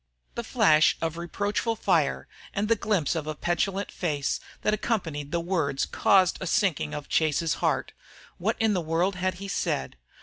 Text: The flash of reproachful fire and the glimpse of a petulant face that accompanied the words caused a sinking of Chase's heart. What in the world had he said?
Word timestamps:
The 0.33 0.43
flash 0.43 0.97
of 0.99 1.15
reproachful 1.15 1.75
fire 1.75 2.27
and 2.55 2.67
the 2.67 2.75
glimpse 2.75 3.13
of 3.13 3.27
a 3.27 3.35
petulant 3.35 3.91
face 3.91 4.39
that 4.63 4.73
accompanied 4.73 5.31
the 5.31 5.39
words 5.39 5.85
caused 5.85 6.39
a 6.41 6.47
sinking 6.47 6.95
of 6.95 7.07
Chase's 7.07 7.53
heart. 7.61 7.91
What 8.39 8.57
in 8.59 8.73
the 8.73 8.81
world 8.81 9.17
had 9.17 9.35
he 9.35 9.47
said? 9.47 9.97